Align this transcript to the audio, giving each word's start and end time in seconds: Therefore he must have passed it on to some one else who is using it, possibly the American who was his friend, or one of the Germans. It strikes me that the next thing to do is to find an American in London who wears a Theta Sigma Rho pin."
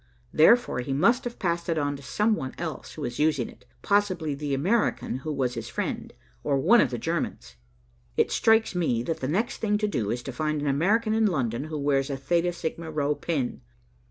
Therefore 0.33 0.79
he 0.79 0.93
must 0.93 1.25
have 1.25 1.37
passed 1.37 1.69
it 1.69 1.77
on 1.77 1.95
to 1.95 2.01
some 2.01 2.35
one 2.35 2.55
else 2.57 2.93
who 2.93 3.05
is 3.05 3.19
using 3.19 3.47
it, 3.49 3.65
possibly 3.83 4.33
the 4.33 4.51
American 4.55 5.17
who 5.17 5.31
was 5.31 5.53
his 5.53 5.69
friend, 5.69 6.11
or 6.43 6.57
one 6.57 6.81
of 6.81 6.89
the 6.89 6.97
Germans. 6.97 7.55
It 8.17 8.31
strikes 8.31 8.73
me 8.73 9.03
that 9.03 9.19
the 9.19 9.27
next 9.27 9.57
thing 9.57 9.77
to 9.77 9.87
do 9.87 10.09
is 10.09 10.23
to 10.23 10.31
find 10.31 10.59
an 10.59 10.67
American 10.67 11.13
in 11.13 11.27
London 11.27 11.65
who 11.65 11.77
wears 11.77 12.09
a 12.09 12.17
Theta 12.17 12.51
Sigma 12.51 12.89
Rho 12.89 13.13
pin." 13.13 13.61